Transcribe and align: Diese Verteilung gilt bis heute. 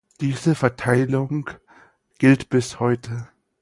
Diese 0.19 0.55
Verteilung 0.55 1.47
gilt 2.17 2.49
bis 2.49 2.79
heute. 2.79 3.27